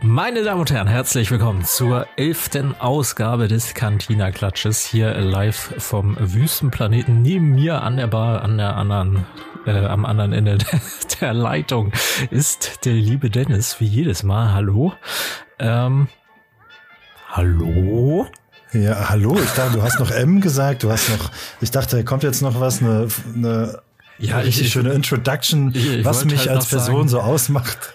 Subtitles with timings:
[0.00, 6.16] Meine Damen und Herren, herzlich willkommen zur elften Ausgabe des Cantina Klatsches hier live vom
[6.20, 7.20] Wüstenplaneten.
[7.20, 9.26] Neben mir an der Bar, an der anderen,
[9.66, 10.80] äh, am anderen Ende der,
[11.20, 11.92] der Leitung
[12.30, 14.52] ist der liebe Dennis, wie jedes Mal.
[14.52, 14.92] Hallo.
[15.58, 16.06] Ähm,
[17.30, 18.28] hallo?
[18.72, 19.36] Ja, hallo.
[19.42, 20.84] Ich dachte, du hast noch M gesagt.
[20.84, 21.30] Du hast noch,
[21.60, 23.82] ich dachte, kommt jetzt noch was, eine, eine
[24.18, 27.94] ja, richtig ich, schöne Introduction, ich, ich was mich halt als Person sagen, so ausmacht.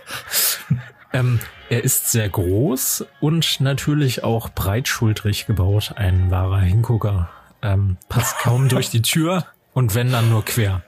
[1.13, 1.39] Ähm,
[1.73, 5.93] er ist sehr groß und natürlich auch breitschultrig gebaut.
[5.95, 7.31] Ein wahrer Hingucker.
[7.63, 10.83] Ähm, passt kaum durch die Tür und wenn dann nur quer.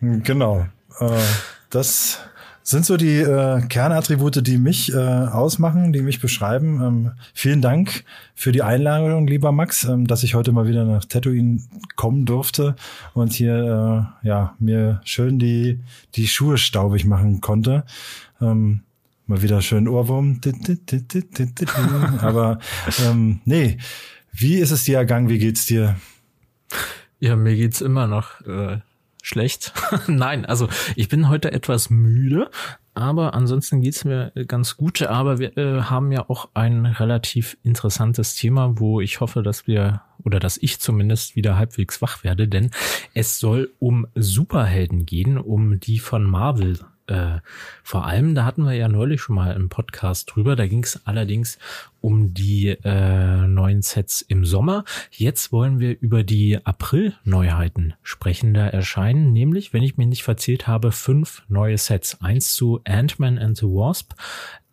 [0.00, 0.66] Genau.
[0.98, 1.20] Äh,
[1.70, 2.18] das
[2.64, 6.82] sind so die äh, Kernattribute, die mich äh, ausmachen, die mich beschreiben.
[6.82, 8.02] Ähm, vielen Dank
[8.34, 11.60] für die Einladung, lieber Max, ähm, dass ich heute mal wieder nach Tatooine
[11.94, 12.74] kommen durfte
[13.14, 15.78] und hier äh, ja mir schön die
[16.16, 17.84] die Schuhe staubig machen konnte.
[18.40, 18.82] Ähm,
[19.32, 20.40] mal wieder schön Ohrwurm.
[22.20, 22.58] Aber
[23.02, 23.78] ähm, nee,
[24.30, 25.30] wie ist es dir ergangen?
[25.30, 25.96] Wie geht's dir?
[27.18, 28.80] Ja, mir geht's immer noch äh,
[29.22, 29.72] schlecht.
[30.06, 32.50] Nein, also ich bin heute etwas müde,
[32.92, 35.00] aber ansonsten geht's mir ganz gut.
[35.00, 40.02] Aber wir äh, haben ja auch ein relativ interessantes Thema, wo ich hoffe, dass wir
[40.24, 42.70] oder dass ich zumindest wieder halbwegs wach werde, denn
[43.14, 47.38] es soll um Superhelden gehen, um die von Marvel äh,
[47.82, 50.56] vor allem, da hatten wir ja neulich schon mal im Podcast drüber.
[50.56, 51.58] Da ging es allerdings
[52.00, 54.84] um die äh, neuen Sets im Sommer.
[55.10, 58.54] Jetzt wollen wir über die April-Neuheiten sprechen.
[58.54, 62.20] Da erscheinen nämlich, wenn ich mich nicht verzählt habe, fünf neue Sets.
[62.20, 64.12] Eins zu Ant-Man and the Wasp,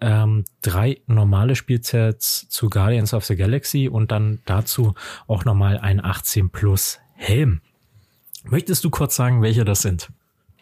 [0.02, 4.94] ähm, drei normale Spielsets zu Guardians of the Galaxy und dann dazu
[5.28, 7.62] auch nochmal ein 18 Plus Helm.
[8.46, 10.10] Möchtest du kurz sagen, welche das sind?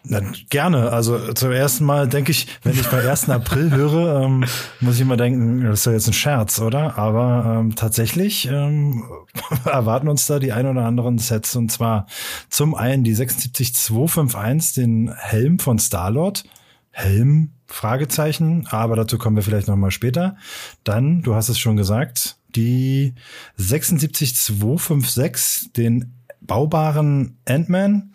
[0.09, 0.91] Na, gerne.
[0.91, 3.29] Also zum ersten Mal denke ich, wenn ich bei 1.
[3.29, 4.45] April höre, ähm,
[4.79, 6.97] muss ich immer denken, das ist ja jetzt ein Scherz, oder?
[6.97, 9.03] Aber ähm, tatsächlich ähm,
[9.65, 11.57] erwarten uns da die ein oder anderen Sets.
[11.57, 12.07] Und zwar
[12.49, 16.45] zum einen die 76251, den Helm von Starlord.
[16.91, 20.35] Helm, Fragezeichen, aber dazu kommen wir vielleicht nochmal später.
[20.83, 23.13] Dann, du hast es schon gesagt, die
[23.57, 28.13] 76256, den baubaren Ant-Man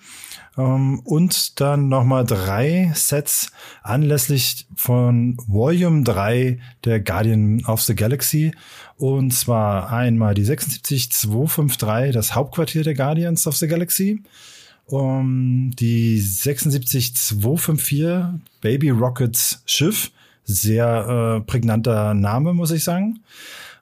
[0.56, 3.52] und dann nochmal drei Sets
[3.82, 8.52] anlässlich von Volume 3 der Guardian of the Galaxy.
[8.96, 14.22] Und zwar einmal die 76253, das Hauptquartier der Guardians of the Galaxy.
[14.86, 20.10] Um, die 76254, Baby Rockets Schiff.
[20.44, 23.20] Sehr äh, prägnanter Name, muss ich sagen.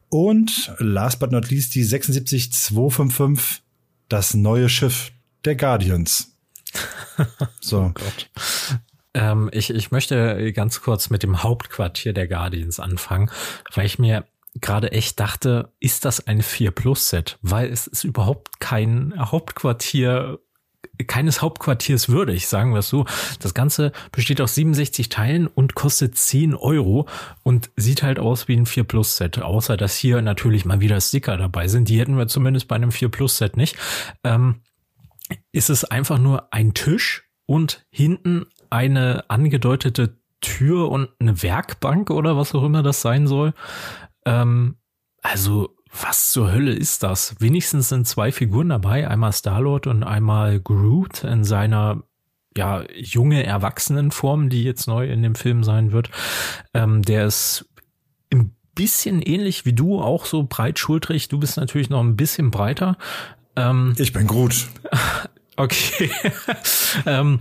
[0.09, 3.62] Und last but not least die 76255,
[4.09, 5.10] das neue Schiff
[5.44, 6.30] der Guardians.
[7.60, 7.81] so.
[7.81, 8.31] Oh Gott.
[9.14, 13.31] Ähm, ich, ich möchte ganz kurz mit dem Hauptquartier der Guardians anfangen,
[13.75, 14.25] weil ich mir
[14.60, 17.38] gerade echt dachte, ist das ein 4 Plus Set?
[17.42, 20.38] Weil es ist überhaupt kein Hauptquartier
[21.06, 23.06] keines Hauptquartiers würdig, sagen wir es so.
[23.41, 27.09] Das Ganze besteht aus 67 Teilen und kostet 10 Euro
[27.42, 31.00] und sieht halt aus wie ein 4 Plus Set, außer dass hier natürlich mal wieder
[31.00, 31.88] Sticker dabei sind.
[31.88, 33.76] Die hätten wir zumindest bei einem 4 Plus Set nicht.
[34.25, 34.60] Ähm,
[35.52, 42.36] ist es einfach nur ein Tisch und hinten eine angedeutete Tür und eine Werkbank oder
[42.36, 43.52] was auch immer das sein soll.
[44.24, 44.76] Ähm,
[45.22, 47.34] also was zur Hölle ist das?
[47.41, 52.04] Wenigstens sind zwei Figuren dabei, einmal Starlord und einmal Groot in seiner
[52.56, 56.10] ja junge Erwachsenenform, die jetzt neu in dem Film sein wird.
[56.74, 57.68] Ähm, der ist
[58.32, 61.28] ein bisschen ähnlich wie du, auch so breitschultrig.
[61.28, 62.97] Du bist natürlich noch ein bisschen breiter.
[63.56, 64.69] Ähm, ich bin Groot.
[65.56, 66.11] Okay.
[67.06, 67.41] ähm,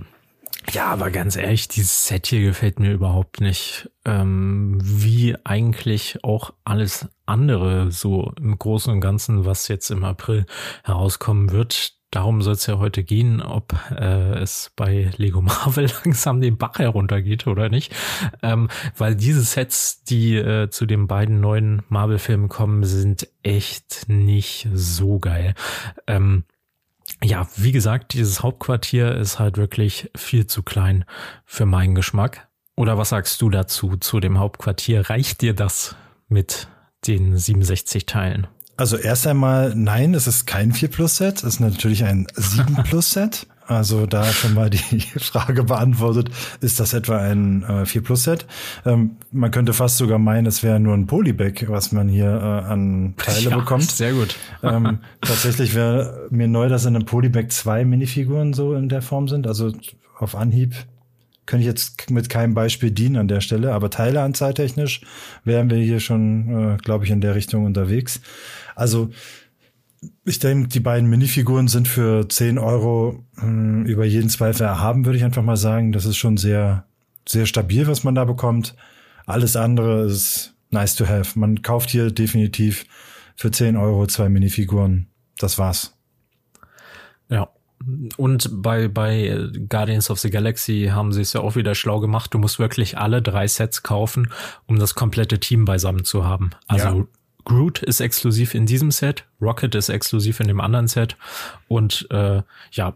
[0.74, 3.90] ja, aber ganz ehrlich, dieses Set hier gefällt mir überhaupt nicht.
[4.04, 10.46] Ähm, wie eigentlich auch alles andere so im Großen und Ganzen, was jetzt im April
[10.84, 11.94] herauskommen wird.
[12.12, 16.80] Darum soll es ja heute gehen, ob äh, es bei Lego Marvel langsam den Bach
[16.80, 17.94] heruntergeht oder nicht.
[18.42, 24.68] Ähm, weil diese Sets, die äh, zu den beiden neuen Marvel-Filmen kommen, sind echt nicht
[24.74, 25.54] so geil.
[26.08, 26.46] Ähm,
[27.24, 31.06] ja, wie gesagt, dieses Hauptquartier ist halt wirklich viel zu klein
[31.46, 32.48] für meinen Geschmack.
[32.76, 35.10] Oder was sagst du dazu, zu dem Hauptquartier?
[35.10, 35.96] Reicht dir das
[36.28, 36.70] mit
[37.06, 38.48] den 67 Teilen?
[38.80, 42.76] Also erst einmal, nein, es ist kein 4 Plus Set, es ist natürlich ein 7
[42.84, 43.46] Plus Set.
[43.68, 46.30] Also da schon mal die Frage beantwortet,
[46.62, 48.48] ist das etwa ein äh, 4 Plus Set?
[48.86, 52.72] Ähm, man könnte fast sogar meinen, es wäre nur ein Polybag, was man hier äh,
[52.72, 53.92] an Teile ja, bekommt.
[53.92, 54.38] Sehr gut.
[54.64, 59.28] ähm, tatsächlich wäre mir neu, dass in einem Polybag zwei Minifiguren so in der Form
[59.28, 59.46] sind.
[59.46, 59.74] Also
[60.18, 60.74] auf Anhieb
[61.50, 65.02] kann ich jetzt mit keinem Beispiel dienen an der Stelle, aber Teileanzahltechnisch
[65.44, 68.22] wären wir hier schon, äh, glaube ich, in der Richtung unterwegs.
[68.76, 69.10] Also
[70.26, 75.06] ich denke, die beiden Minifiguren sind für 10 Euro mh, hm, über jeden Zweifel erhaben,
[75.06, 75.92] würde ich einfach mal sagen.
[75.92, 76.86] Das ist schon sehr,
[77.28, 78.76] sehr stabil, was man da bekommt.
[79.26, 81.38] Alles andere ist nice to have.
[81.38, 82.86] Man kauft hier definitiv
[83.36, 85.08] für 10 Euro zwei Minifiguren.
[85.40, 85.98] Das war's.
[87.28, 87.50] Ja.
[88.18, 92.34] Und bei, bei Guardians of the Galaxy haben sie es ja auch wieder schlau gemacht.
[92.34, 94.32] Du musst wirklich alle drei Sets kaufen,
[94.68, 96.50] um das komplette Team beisammen zu haben.
[96.68, 97.06] Also ja.
[97.46, 101.18] Groot ist exklusiv in diesem Set, Rocket ist exklusiv in dem anderen Set
[101.68, 102.94] und äh, ja,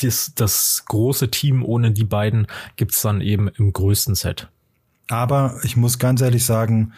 [0.00, 2.46] das, das große Team ohne die beiden
[2.76, 4.48] gibt's dann eben im größten Set.
[5.08, 6.92] Aber ich muss ganz ehrlich sagen,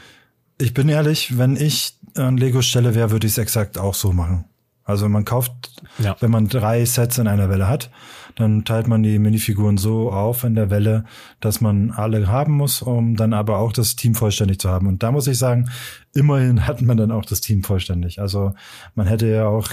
[0.58, 4.12] ich bin ehrlich, wenn ich an Lego Stelle wäre, würde ich es exakt auch so
[4.12, 4.44] machen.
[4.86, 5.52] Also man kauft,
[5.98, 6.16] ja.
[6.20, 7.90] wenn man drei Sets in einer Welle hat,
[8.36, 11.04] dann teilt man die Minifiguren so auf in der Welle,
[11.40, 14.86] dass man alle haben muss, um dann aber auch das Team vollständig zu haben.
[14.86, 15.68] Und da muss ich sagen,
[16.14, 18.20] immerhin hat man dann auch das Team vollständig.
[18.20, 18.54] Also
[18.94, 19.68] man hätte ja auch,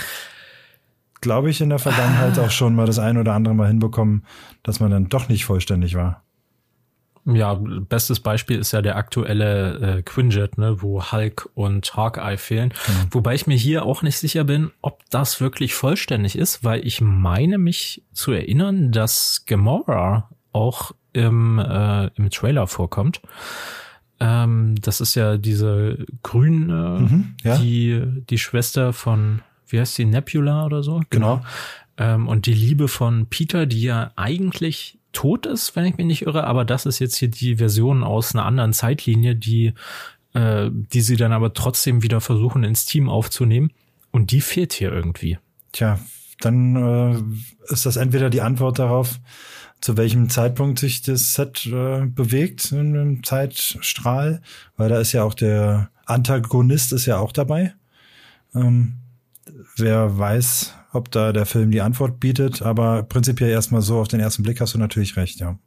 [1.21, 2.45] glaube ich, in der Vergangenheit ah.
[2.45, 4.25] auch schon mal das ein oder andere Mal hinbekommen,
[4.63, 6.23] dass man dann doch nicht vollständig war.
[7.25, 12.73] Ja, bestes Beispiel ist ja der aktuelle äh, Quinjet, ne, wo Hulk und Hawkeye fehlen.
[12.87, 13.07] Mhm.
[13.11, 16.99] Wobei ich mir hier auch nicht sicher bin, ob das wirklich vollständig ist, weil ich
[16.99, 23.21] meine mich zu erinnern, dass Gamora auch im, äh, im Trailer vorkommt.
[24.19, 27.57] Ähm, das ist ja diese grüne, mhm, ja.
[27.57, 31.01] die, die Schwester von, wie heißt die, Nebula oder so?
[31.09, 31.41] Genau.
[31.97, 36.23] Ähm, und die Liebe von Peter, die ja eigentlich tot ist, wenn ich mich nicht
[36.23, 39.73] irre, aber das ist jetzt hier die Version aus einer anderen Zeitlinie, die,
[40.33, 43.71] äh, die sie dann aber trotzdem wieder versuchen ins Team aufzunehmen.
[44.11, 45.39] Und die fehlt hier irgendwie.
[45.71, 45.99] Tja,
[46.39, 49.19] dann äh, ist das entweder die Antwort darauf,
[49.81, 54.41] zu welchem Zeitpunkt sich das Set äh, bewegt in einem Zeitstrahl,
[54.77, 57.73] weil da ist ja auch der Antagonist ist ja auch dabei.
[58.53, 58.99] Ähm,
[59.75, 64.19] wer weiß, ob da der Film die Antwort bietet, aber prinzipiell erstmal so auf den
[64.19, 65.57] ersten Blick hast du natürlich recht, ja.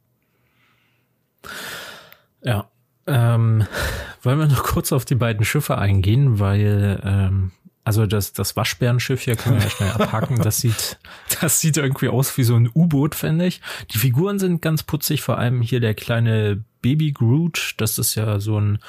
[2.43, 2.69] Ja.
[3.05, 3.65] Ähm,
[4.21, 7.51] wollen wir noch kurz auf die beiden Schiffe eingehen, weil ähm,
[7.87, 10.41] also das, das Waschbärenschiff hier können wir ja schnell abhaken.
[10.41, 10.99] Das sieht,
[11.41, 13.61] das sieht irgendwie aus wie so ein U-Boot, finde ich.
[13.91, 17.75] Die Figuren sind ganz putzig, vor allem hier der kleine Baby Groot.
[17.77, 18.79] Das ist ja so ein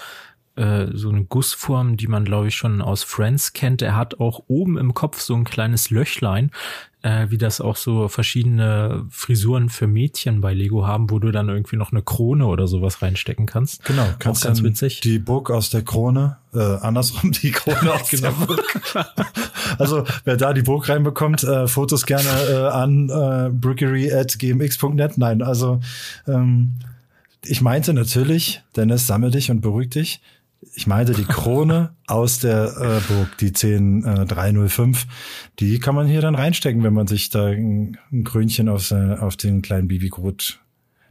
[0.59, 3.81] äh, so eine Gussform, die man glaube ich schon aus Friends kennt.
[3.81, 6.51] Er hat auch oben im Kopf so ein kleines Löchlein,
[7.03, 11.49] äh, wie das auch so verschiedene Frisuren für Mädchen bei Lego haben, wo du dann
[11.49, 13.85] irgendwie noch eine Krone oder sowas reinstecken kannst.
[13.85, 15.01] Genau, kannst auch ganz witzig.
[15.01, 18.31] Die Burg aus der Krone, äh, andersrum die Krone aus genau.
[18.31, 18.65] der Burg.
[19.79, 25.19] also wer da die Burg reinbekommt, äh, Fotos gerne äh, an äh, brickery at gmx.net.
[25.19, 25.81] Nein, also
[26.27, 26.75] ähm,
[27.45, 30.21] ich meinte natürlich, Dennis, sammel dich und beruhig dich
[30.75, 35.07] ich meinte die Krone aus der äh, Burg, die 10305, äh,
[35.61, 39.15] die kann man hier dann reinstecken, wenn man sich da ein, ein Krönchen auf, äh,
[39.15, 40.61] auf den kleinen Bibi Groot,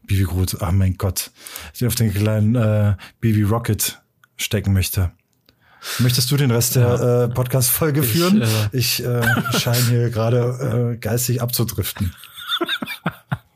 [0.05, 1.31] Bibi Groot, ach mein Gott,
[1.85, 4.01] auf den kleinen äh, Bibi Rocket
[4.35, 5.11] stecken möchte.
[5.99, 8.41] Möchtest du den Rest der äh, Podcast-Folge führen?
[8.71, 12.13] Ich, äh, ich äh, scheine hier gerade äh, geistig abzudriften.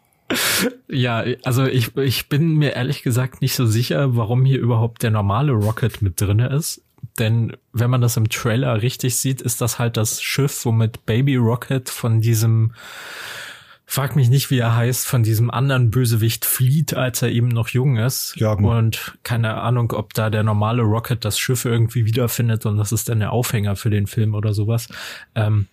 [0.88, 5.12] Ja, also ich, ich bin mir ehrlich gesagt nicht so sicher, warum hier überhaupt der
[5.12, 6.81] normale Rocket mit drinne ist.
[7.19, 11.36] Denn wenn man das im Trailer richtig sieht, ist das halt das Schiff, womit Baby
[11.36, 12.74] Rocket von diesem,
[13.86, 17.70] frag mich nicht, wie er heißt, von diesem anderen Bösewicht flieht, als er eben noch
[17.70, 18.34] jung ist.
[18.38, 18.65] Jagen.
[18.65, 23.10] Und keine Ahnung, ob da der normale Rocket das Schiff irgendwie wiederfindet und das ist
[23.10, 24.88] dann der Aufhänger für den Film oder sowas.
[25.36, 25.67] Ähm,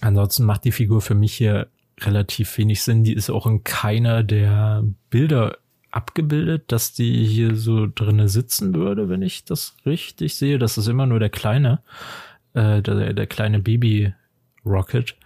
[0.00, 1.68] ansonsten macht die Figur für mich hier
[2.00, 3.04] relativ wenig Sinn.
[3.04, 5.58] Die ist auch in keiner der Bilder
[5.90, 10.58] abgebildet, dass die hier so drinne sitzen würde, wenn ich das richtig sehe.
[10.58, 11.80] Das ist immer nur der kleine,
[12.54, 14.14] äh, der, der kleine Baby
[14.64, 15.16] Rocket.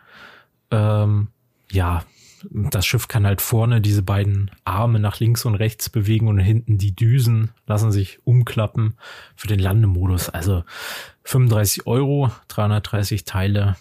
[0.71, 1.29] Ähm,
[1.71, 2.05] ja,
[2.51, 6.79] das Schiff kann halt vorne diese beiden Arme nach links und rechts bewegen und hinten
[6.79, 8.97] die Düsen lassen sich umklappen
[9.35, 10.29] für den Landemodus.
[10.29, 10.65] Also
[11.25, 13.77] 35 Euro, 330 Teile.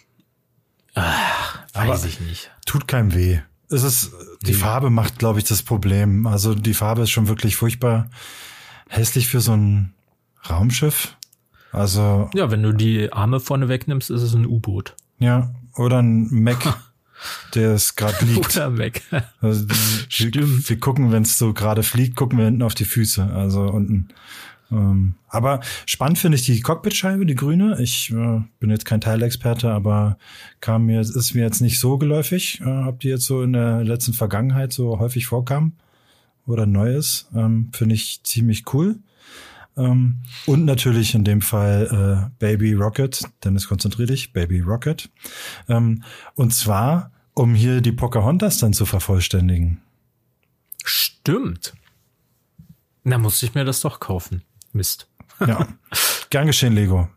[0.96, 2.52] Ach, weiß Aber ich nicht.
[2.66, 3.40] Tut keinem weh.
[3.70, 4.12] Es ist,
[4.44, 4.58] die nee.
[4.58, 6.28] Farbe macht, glaube ich, das Problem.
[6.28, 8.10] Also die Farbe ist schon wirklich furchtbar
[8.90, 9.94] hässlich für so ein
[10.50, 11.16] Raumschiff.
[11.72, 12.30] Also.
[12.34, 14.96] Ja, wenn du die Arme vorne wegnimmst, ist es ein U-Boot.
[15.20, 16.78] Ja, oder ein Mac,
[17.54, 18.56] der es gerade liegt.
[18.56, 19.02] Oder Mac.
[19.42, 19.66] Also,
[20.08, 20.36] Stimmt.
[20.36, 23.26] Wir, wir gucken, wenn es so gerade fliegt, gucken wir hinten auf die Füße.
[23.34, 24.10] Also unten
[24.72, 27.78] ähm, aber spannend finde ich die Cockpitscheibe, die grüne.
[27.82, 30.18] Ich äh, bin jetzt kein Teilexperte, aber
[30.60, 33.84] kam mir, ist mir jetzt nicht so geläufig, äh, ob die jetzt so in der
[33.84, 35.74] letzten Vergangenheit so häufig vorkam.
[36.48, 37.28] oder neu ist.
[37.36, 39.00] Ähm, Finde ich ziemlich cool.
[39.78, 43.22] Ähm, und natürlich in dem Fall äh, Baby Rocket.
[43.44, 44.34] Dennis, konzentrier dich.
[44.34, 45.10] Baby Rocket.
[45.68, 46.04] Ähm,
[46.36, 49.82] und zwar, um hier die Pocahontas dann zu vervollständigen.
[50.84, 51.74] Stimmt.
[53.04, 54.44] Na, musste ich mir das doch kaufen.
[54.76, 55.08] Mist.
[55.46, 55.68] ja.
[56.30, 57.08] Gern geschehen, Lego.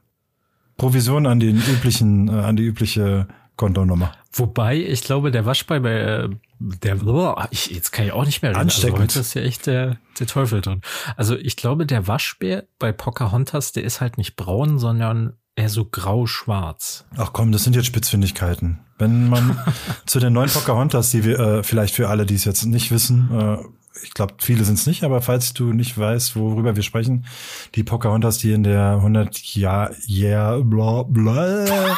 [0.76, 4.12] Provision an den üblichen, äh, an die übliche Kontonummer.
[4.32, 6.28] Wobei, ich glaube, der Waschbär bei äh,
[6.60, 8.60] der oh, ich, jetzt kann ich auch nicht mehr reden.
[8.60, 10.80] Also heute ist ja echt der, der Teufel drin.
[11.16, 15.84] Also ich glaube, der Waschbär bei Pocahontas, der ist halt nicht braun, sondern eher so
[15.84, 17.04] grau-schwarz.
[17.16, 18.80] Ach komm, das sind jetzt Spitzfindigkeiten.
[18.98, 19.58] Wenn man
[20.06, 23.28] zu den neuen Pocahontas, die wir äh, vielleicht für alle, die es jetzt nicht wissen,
[23.32, 23.58] äh,
[24.02, 27.26] ich glaube, viele sind es nicht, aber falls du nicht weißt, worüber wir sprechen,
[27.74, 31.64] die Pocahontas, die in der 100 Jahr, yeah, bla, bla.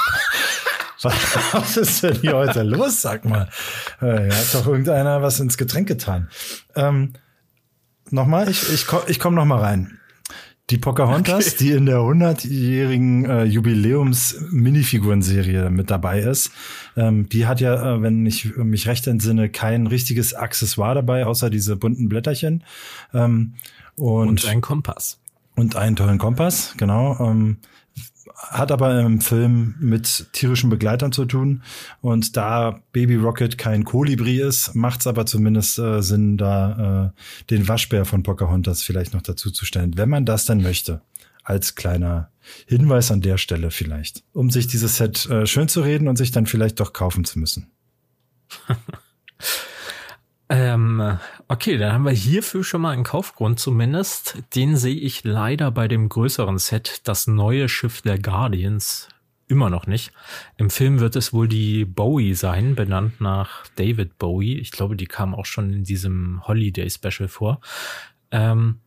[1.02, 3.00] Was ist denn hier heute los?
[3.00, 3.48] Sag mal.
[4.02, 6.28] Äh, ja, hat doch irgendeiner was ins Getränk getan.
[6.76, 7.14] Ähm,
[8.10, 9.99] nochmal, ich, ich, ich komme noch mal rein.
[10.70, 11.56] Die Pocahontas, okay.
[11.58, 16.52] die in der 100-jährigen äh, Jubiläums-Minifigurenserie mit dabei ist,
[16.96, 21.50] ähm, die hat ja, äh, wenn ich mich recht entsinne, kein richtiges Accessoire dabei, außer
[21.50, 22.62] diese bunten Blätterchen.
[23.12, 23.54] Ähm,
[23.96, 25.18] und, und ein Kompass.
[25.56, 27.18] Und einen tollen Kompass, genau.
[27.18, 27.56] Ähm,
[28.48, 31.62] hat aber im Film mit tierischen Begleitern zu tun.
[32.00, 37.46] Und da Baby Rocket kein Kolibri ist, macht es aber zumindest äh, Sinn, da äh,
[37.50, 41.02] den Waschbär von Pocahontas vielleicht noch dazu zu stellen, wenn man das denn möchte.
[41.42, 42.30] Als kleiner
[42.66, 46.30] Hinweis an der Stelle vielleicht, um sich dieses Set äh, schön zu reden und sich
[46.30, 47.70] dann vielleicht doch kaufen zu müssen.
[50.52, 51.16] Ähm,
[51.46, 54.36] okay, dann haben wir hierfür schon mal einen Kaufgrund zumindest.
[54.56, 59.06] Den sehe ich leider bei dem größeren Set, das neue Schiff der Guardians,
[59.46, 60.12] immer noch nicht.
[60.56, 64.58] Im Film wird es wohl die Bowie sein, benannt nach David Bowie.
[64.58, 67.60] Ich glaube, die kam auch schon in diesem Holiday Special vor.
[68.32, 68.80] Ähm,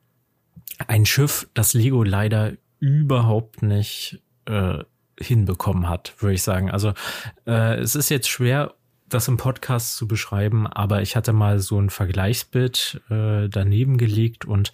[0.88, 4.80] ein Schiff, das Lego leider überhaupt nicht äh,
[5.18, 6.70] hinbekommen hat, würde ich sagen.
[6.70, 6.94] Also
[7.48, 8.74] äh, es ist jetzt schwer
[9.08, 14.46] das im Podcast zu beschreiben, aber ich hatte mal so ein Vergleichsbild äh, daneben gelegt
[14.46, 14.72] und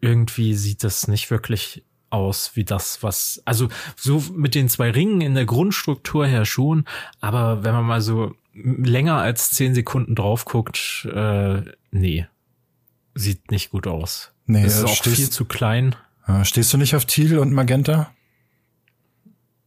[0.00, 5.20] irgendwie sieht das nicht wirklich aus wie das, was, also so mit den zwei Ringen
[5.20, 6.84] in der Grundstruktur her schon,
[7.20, 12.26] aber wenn man mal so länger als zehn Sekunden drauf guckt, äh, nee,
[13.14, 14.32] sieht nicht gut aus.
[14.46, 15.96] Nee, das ist auch stehst, viel zu klein.
[16.44, 18.12] Stehst du nicht auf Thiel und Magenta?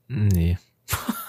[0.08, 0.58] Nee.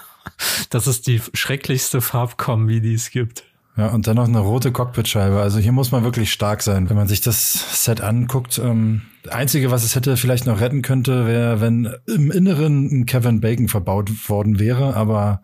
[0.69, 3.43] Das ist die schrecklichste Farbkombi, die es gibt.
[3.77, 5.39] Ja, und dann noch eine rote Cockpitscheibe.
[5.39, 8.57] Also hier muss man wirklich stark sein, wenn man sich das Set anguckt.
[8.57, 13.39] Ähm, Einzige, was es hätte vielleicht noch retten könnte, wäre, wenn im Inneren ein Kevin
[13.39, 15.43] Bacon verbaut worden wäre, aber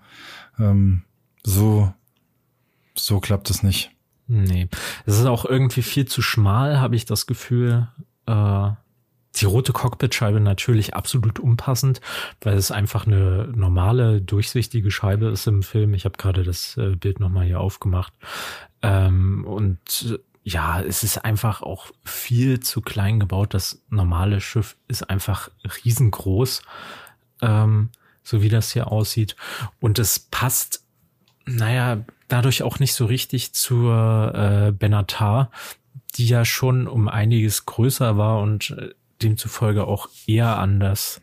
[0.58, 1.04] ähm,
[1.44, 1.94] so,
[2.96, 3.92] so klappt es nicht.
[4.28, 4.68] Nee.
[5.06, 7.88] Es ist auch irgendwie viel zu schmal, habe ich das Gefühl.
[8.26, 8.72] Äh,
[9.36, 12.02] die rote Cockpitscheibe natürlich absolut unpassend,
[12.42, 15.94] weil es einfach eine normale, durchsichtige Scheibe ist im Film.
[15.94, 18.14] Ich habe gerade das äh, Bild nochmal hier aufgemacht.
[18.82, 23.54] Ähm, und ja, es ist einfach auch viel zu klein gebaut.
[23.54, 25.50] Das normale Schiff ist einfach
[25.84, 26.62] riesengroß,
[27.42, 27.90] ähm,
[28.24, 29.36] so wie das hier aussieht.
[29.80, 30.84] Und es passt,
[31.46, 35.50] naja, dadurch auch nicht so richtig zur äh, Benatar,
[36.16, 41.22] die ja schon um einiges größer war und äh, demzufolge auch eher an das,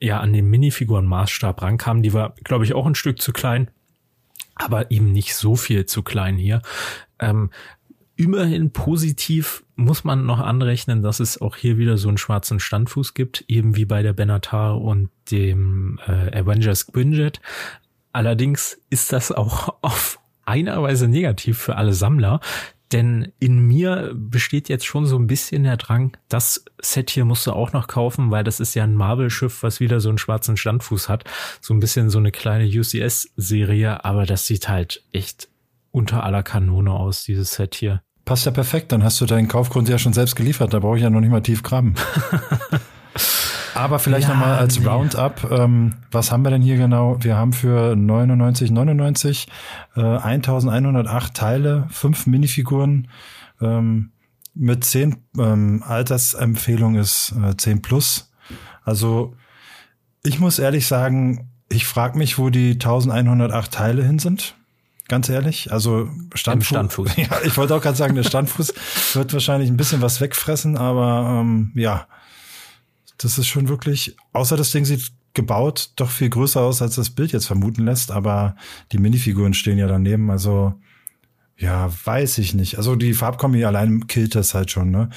[0.00, 2.02] ja, an den Minifiguren-Maßstab rankam.
[2.02, 3.70] Die war, glaube ich, auch ein Stück zu klein,
[4.54, 6.62] aber eben nicht so viel zu klein hier.
[7.18, 7.50] Ähm,
[8.16, 13.14] immerhin positiv muss man noch anrechnen, dass es auch hier wieder so einen schwarzen Standfuß
[13.14, 17.40] gibt, eben wie bei der Benatar und dem äh, Avengers Quinjet.
[18.12, 22.40] Allerdings ist das auch auf einer Weise negativ für alle Sammler,
[22.92, 27.46] denn in mir besteht jetzt schon so ein bisschen der Drang, das Set hier musst
[27.46, 30.56] du auch noch kaufen, weil das ist ja ein Marvel-Schiff, was wieder so einen schwarzen
[30.56, 31.24] Standfuß hat.
[31.60, 35.48] So ein bisschen so eine kleine UCS-Serie, aber das sieht halt echt
[35.90, 38.02] unter aller Kanone aus, dieses Set hier.
[38.24, 41.02] Passt ja perfekt, dann hast du deinen Kaufgrund ja schon selbst geliefert, da brauche ich
[41.02, 41.94] ja noch nicht mal tief graben.
[43.74, 44.86] Aber vielleicht ja, nochmal als nee.
[44.86, 47.16] Roundup, ähm, was haben wir denn hier genau?
[47.20, 49.46] Wir haben für 99,99
[49.96, 53.08] äh, 1108 Teile, fünf Minifiguren
[53.60, 54.12] ähm,
[54.54, 58.30] mit zehn ähm, Altersempfehlung ist äh, 10 plus.
[58.84, 59.34] Also
[60.22, 64.54] ich muss ehrlich sagen, ich frage mich, wo die 1108 Teile hin sind.
[65.08, 66.68] Ganz ehrlich, also Standfuß.
[66.68, 67.10] Standfuß.
[67.16, 68.74] Ja, ich wollte auch gerade sagen, der Standfuß
[69.14, 72.06] wird wahrscheinlich ein bisschen was wegfressen, aber ähm, ja,
[73.24, 77.10] das ist schon wirklich, außer das Ding sieht gebaut doch viel größer aus, als das
[77.10, 78.54] Bild jetzt vermuten lässt, aber
[78.92, 80.74] die Minifiguren stehen ja daneben, also
[81.56, 82.76] Ja, weiß ich nicht.
[82.78, 84.90] Also die Farbkombi allein killt das halt schon.
[84.90, 85.10] Ne?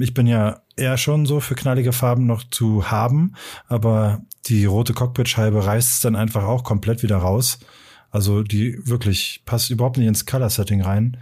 [0.00, 3.34] Ich bin ja eher schon so für knallige Farben noch zu haben,
[3.68, 7.60] aber die rote Cockpitscheibe reißt es dann einfach auch komplett wieder raus.
[8.10, 11.18] Also die wirklich passt überhaupt nicht ins Color Setting rein.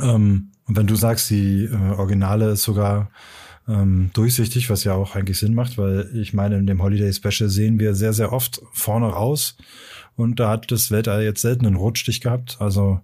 [0.00, 3.10] Ähm, und wenn du sagst, die äh, Originale ist sogar
[3.68, 7.48] ähm, durchsichtig, was ja auch eigentlich Sinn macht, weil ich meine, in dem Holiday Special
[7.48, 9.56] sehen wir sehr, sehr oft vorne raus
[10.16, 12.56] und da hat das Weltall jetzt selten einen Rotstich gehabt.
[12.60, 13.00] Also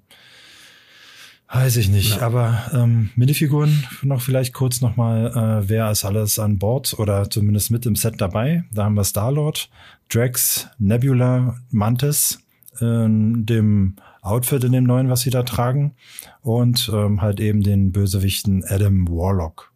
[1.53, 2.17] weiß ich nicht.
[2.17, 2.23] Ja.
[2.23, 7.71] Aber ähm, Minifiguren noch vielleicht kurz nochmal, äh, wer ist alles an Bord oder zumindest
[7.71, 8.65] mit im Set dabei?
[8.73, 9.71] Da haben wir Star-Lord,
[10.09, 12.39] Drax, Nebula, Mantis,
[12.81, 15.95] in dem Outfit in dem neuen, was sie da tragen
[16.43, 19.70] und ähm, halt eben den Bösewichten Adam Warlock.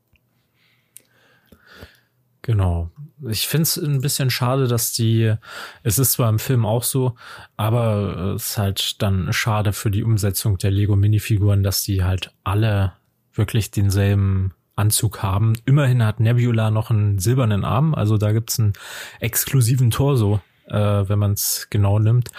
[2.45, 2.91] Genau.
[3.27, 5.35] Ich finde es ein bisschen schade, dass die,
[5.83, 7.15] es ist zwar im Film auch so,
[7.57, 12.93] aber es ist halt dann schade für die Umsetzung der Lego-Minifiguren, dass die halt alle
[13.33, 15.55] wirklich denselben Anzug haben.
[15.65, 18.75] Immerhin hat Nebula noch einen silbernen Arm, also da gibt's einen
[19.21, 22.31] exklusiven Torso, äh, wenn man es genau nimmt.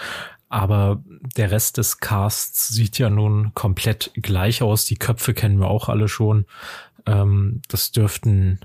[0.48, 1.02] Aber
[1.36, 4.84] der Rest des Casts sieht ja nun komplett gleich aus.
[4.84, 6.46] Die Köpfe kennen wir auch alle schon.
[7.06, 8.60] Ähm, das dürften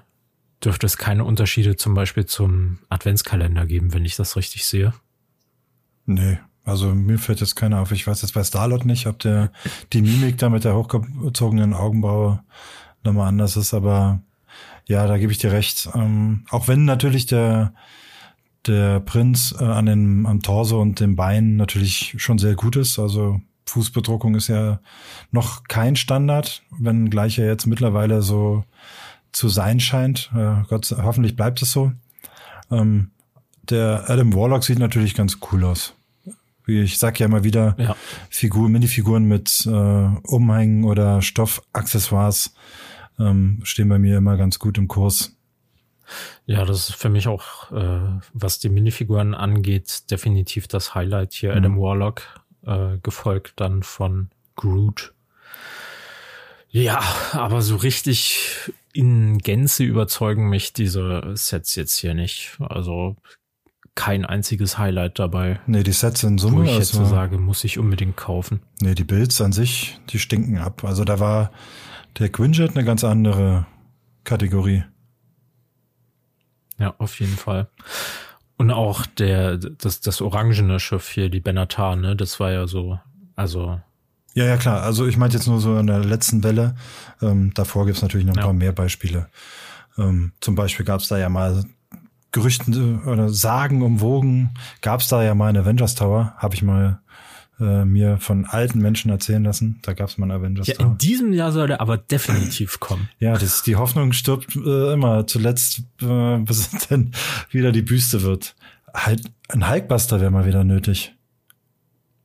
[0.63, 4.93] dürfte es keine Unterschiede zum Beispiel zum Adventskalender geben, wenn ich das richtig sehe.
[6.05, 7.91] Nee, also mir fällt jetzt keiner auf.
[7.91, 9.51] Ich weiß jetzt bei Starlord nicht, ob der
[9.93, 12.43] die Mimik da mit der hochgezogenen Augenbraue
[13.03, 14.21] nochmal anders ist, aber
[14.87, 15.89] ja, da gebe ich dir recht.
[15.95, 17.73] Ähm, auch wenn natürlich der
[18.67, 22.99] der Prinz äh, an den am Torso und den Beinen natürlich schon sehr gut ist.
[22.99, 24.79] Also Fußbedruckung ist ja
[25.31, 28.63] noch kein Standard, wenn gleich er jetzt mittlerweile so
[29.31, 30.31] zu sein scheint.
[30.35, 31.91] Äh, Gott, hoffentlich bleibt es so.
[32.69, 33.11] Ähm,
[33.63, 35.93] der Adam Warlock sieht natürlich ganz cool aus.
[36.65, 37.95] Wie ich sag ja immer wieder, ja.
[38.29, 42.53] Figur, Minifiguren mit äh, Umhängen oder Stoffaccessoires
[43.19, 45.35] ähm, stehen bei mir immer ganz gut im Kurs.
[46.45, 51.51] Ja, das ist für mich auch, äh, was die Minifiguren angeht, definitiv das Highlight hier.
[51.51, 51.57] Mhm.
[51.57, 52.21] Adam Warlock,
[52.65, 55.13] äh, gefolgt dann von Groot.
[56.69, 62.57] Ja, aber so richtig in Gänze überzeugen mich diese Sets jetzt hier nicht.
[62.59, 63.15] Also
[63.95, 65.59] kein einziges Highlight dabei.
[65.67, 66.57] Nee, die Sets in Summe.
[66.57, 68.61] Wo ich jetzt also, sage, muss ich unbedingt kaufen.
[68.79, 70.83] Nee, die Builds an sich, die stinken ab.
[70.83, 71.51] Also da war
[72.19, 73.65] der Quinjet eine ganz andere
[74.23, 74.83] Kategorie.
[76.77, 77.69] Ja, auf jeden Fall.
[78.57, 82.99] Und auch der, das, das orangene Schiff hier, die Benatar, ne, das war ja so,
[83.35, 83.79] also
[84.33, 84.81] ja, ja, klar.
[84.83, 86.75] Also ich meinte jetzt nur so in der letzten Welle.
[87.21, 88.45] Ähm, davor gibt's natürlich noch ein ja.
[88.45, 89.27] paar mehr Beispiele.
[89.97, 91.65] Ähm, zum Beispiel gab's da ja mal
[92.31, 94.51] Gerüchten oder Sagen umwogen.
[94.81, 97.01] Gab's da ja mal einen Avengers Tower, habe ich mal
[97.59, 99.79] äh, mir von alten Menschen erzählen lassen.
[99.81, 100.91] Da gab's mal einen Avengers ja, Tower.
[100.91, 103.09] In diesem Jahr soll der aber definitiv kommen.
[103.19, 107.11] Ja, das, die Hoffnung stirbt äh, immer zuletzt, äh, bis dann
[107.49, 108.55] wieder die Büste wird.
[108.93, 111.13] Halt, ein Hulkbuster wäre mal wieder nötig.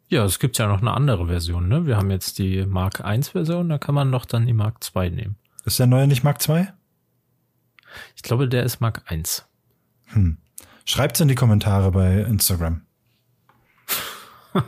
[0.08, 1.86] Ja, es gibt ja noch eine andere Version, ne?
[1.86, 5.10] Wir haben jetzt die Mark I Version, da kann man doch dann die Mark II
[5.10, 5.36] nehmen.
[5.64, 6.68] Ist der neue nicht Mark II?
[8.14, 9.22] Ich glaube, der ist Mark I.
[10.06, 10.38] Hm.
[10.84, 12.82] Schreibt's in die Kommentare bei Instagram.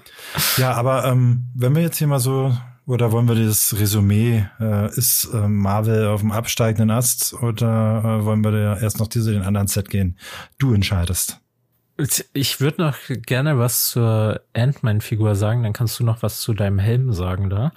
[0.57, 4.89] ja, aber ähm, wenn wir jetzt hier mal so, oder wollen wir das Resümee, äh,
[4.97, 9.31] ist äh, Marvel auf dem absteigenden Ast oder äh, wollen wir da erst noch diese
[9.33, 10.19] den anderen Set gehen?
[10.59, 11.41] Du entscheidest.
[12.33, 16.79] Ich würde noch gerne was zur Ant-Man-Figur sagen, dann kannst du noch was zu deinem
[16.79, 17.73] Helm sagen da.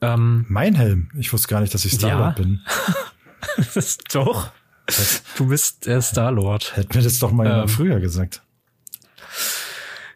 [0.00, 1.10] Ähm, mein Helm?
[1.18, 2.44] Ich wusste gar nicht, dass ich Star-Lord ja.
[2.44, 2.60] bin.
[4.12, 4.50] doch.
[5.36, 6.76] Du bist der Star-Lord.
[6.76, 8.42] Hätte mir das doch mal ähm, früher gesagt.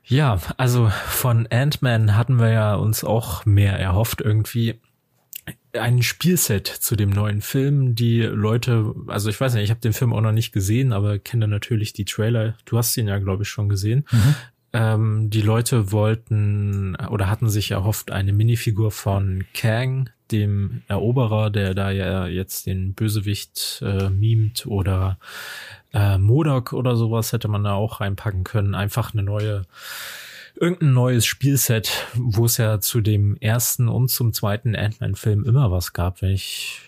[0.04, 4.80] Ja, also von Ant-Man hatten wir ja uns auch mehr erhofft irgendwie
[5.74, 7.94] ein Spielset zu dem neuen Film.
[7.94, 11.18] Die Leute, also ich weiß nicht, ich habe den Film auch noch nicht gesehen, aber
[11.18, 12.56] kenne natürlich die Trailer.
[12.64, 14.04] Du hast ihn ja, glaube ich, schon gesehen.
[14.10, 14.34] Mhm.
[14.74, 21.74] Ähm, die Leute wollten oder hatten sich erhofft, eine Minifigur von Kang, dem Eroberer, der
[21.74, 25.18] da ja jetzt den Bösewicht äh, mimt oder
[25.92, 28.74] äh, Modok oder sowas hätte man da auch reinpacken können.
[28.74, 29.66] Einfach eine neue
[30.62, 35.92] irgendein neues Spielset, wo es ja zu dem ersten und zum zweiten Ant-Man-Film immer was
[35.92, 36.80] gab, wenn ich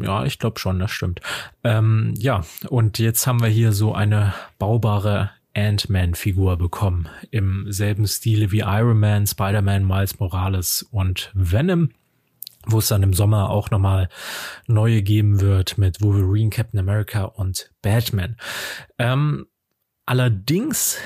[0.00, 1.20] ja, ich glaube schon, das stimmt.
[1.64, 7.08] Ähm, ja, und jetzt haben wir hier so eine baubare Ant-Man-Figur bekommen.
[7.32, 11.90] Im selben Stile wie Iron Man, Spider-Man, Miles Morales und Venom.
[12.66, 14.08] Wo es dann im Sommer auch nochmal
[14.66, 18.36] neue geben wird mit Wolverine, Captain America und Batman.
[18.98, 19.46] Ähm,
[20.06, 20.98] allerdings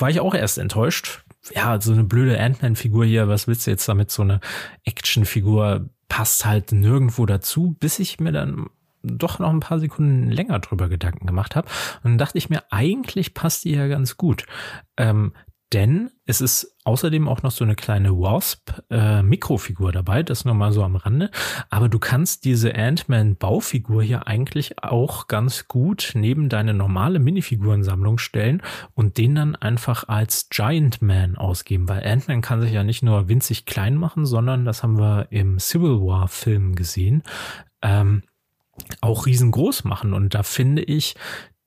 [0.00, 3.88] war ich auch erst enttäuscht, ja, so eine blöde Ant-Man-Figur hier, was willst du jetzt
[3.88, 4.10] damit?
[4.10, 4.40] So eine
[4.84, 8.66] Action-Figur passt halt nirgendwo dazu, bis ich mir dann
[9.02, 11.68] doch noch ein paar Sekunden länger drüber Gedanken gemacht habe.
[12.02, 14.44] Und dann dachte ich mir, eigentlich passt die ja ganz gut.
[14.96, 15.32] Ähm,
[15.72, 20.72] denn es ist außerdem auch noch so eine kleine Wasp-Mikrofigur äh, dabei, das nur mal
[20.72, 21.30] so am Rande.
[21.68, 28.62] Aber du kannst diese Ant-Man-Baufigur hier eigentlich auch ganz gut neben deine normale Minifigurensammlung stellen
[28.94, 33.28] und den dann einfach als Giant Man ausgeben, weil Ant-Man kann sich ja nicht nur
[33.28, 37.22] winzig klein machen, sondern das haben wir im Civil War-Film gesehen.
[37.82, 38.22] Ähm,
[39.00, 40.14] auch riesengroß machen.
[40.14, 41.14] Und da finde ich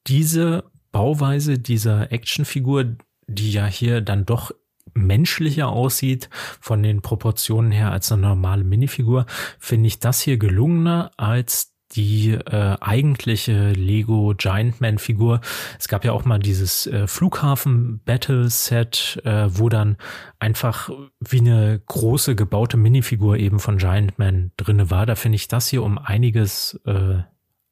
[0.07, 2.95] diese Bauweise dieser Actionfigur,
[3.31, 4.51] die ja hier dann doch
[4.93, 9.25] menschlicher aussieht von den Proportionen her als eine normale Minifigur,
[9.59, 15.41] finde ich das hier gelungener als die äh, eigentliche Lego Giant Man Figur.
[15.77, 19.97] Es gab ja auch mal dieses äh, Flughafen Battle Set, äh, wo dann
[20.39, 20.89] einfach
[21.19, 25.05] wie eine große gebaute Minifigur eben von Giant Man drinne war.
[25.05, 27.19] Da finde ich das hier um einiges äh,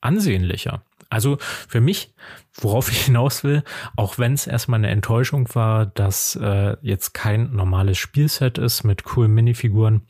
[0.01, 0.83] ansehnlicher.
[1.09, 2.13] Also für mich,
[2.53, 3.63] worauf ich hinaus will,
[3.95, 9.03] auch wenn es erstmal eine Enttäuschung war, dass äh, jetzt kein normales Spielset ist mit
[9.03, 10.01] coolen Minifiguren,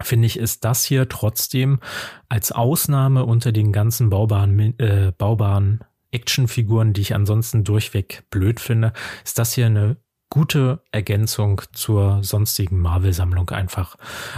[0.00, 1.80] finde ich, ist das hier trotzdem
[2.28, 8.92] als Ausnahme unter den ganzen baubaren, äh, baubaren Actionfiguren, die ich ansonsten durchweg blöd finde,
[9.24, 9.96] ist das hier eine
[10.30, 13.96] gute Ergänzung zur sonstigen Marvel-Sammlung einfach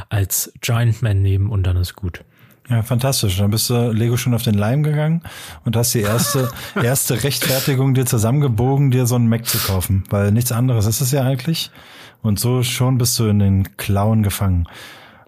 [0.08, 2.24] als Giant Man nehmen und dann ist gut.
[2.70, 3.37] Ja, fantastisch.
[3.37, 5.22] Dann bist du Lego schon auf den Leim gegangen
[5.64, 6.48] und hast die erste,
[6.83, 10.04] erste Rechtfertigung dir zusammengebogen, dir so einen Mac zu kaufen.
[10.09, 11.72] Weil nichts anderes ist es ja eigentlich.
[12.22, 14.68] Und so schon bist du in den Klauen gefangen.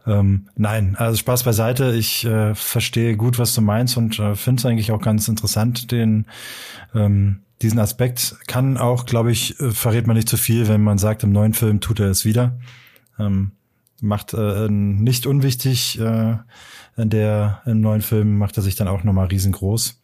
[0.06, 1.94] Ähm, nein, also Spaß beiseite.
[1.94, 5.90] Ich äh, verstehe gut, was du meinst und äh, finde es eigentlich auch ganz interessant,
[5.90, 6.26] den
[6.94, 8.36] ähm, diesen Aspekt.
[8.46, 11.54] Kann auch, glaube ich, äh, verrät man nicht zu viel, wenn man sagt, im neuen
[11.54, 12.58] Film tut er es wieder.
[13.18, 13.52] Ähm,
[14.00, 15.98] macht äh, nicht unwichtig.
[15.98, 16.36] Äh,
[16.96, 20.00] der im neuen Film macht er sich dann auch nochmal riesengroß.